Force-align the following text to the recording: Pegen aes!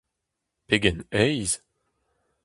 Pegen 0.67 0.99
aes! 1.21 1.51